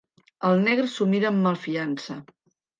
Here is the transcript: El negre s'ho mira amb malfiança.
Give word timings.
El 0.49 0.57
negre 0.63 0.87
s'ho 0.95 1.07
mira 1.13 1.29
amb 1.33 1.45
malfiança. 1.45 2.21